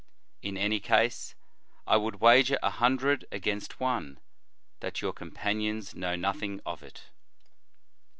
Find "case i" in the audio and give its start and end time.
0.79-1.95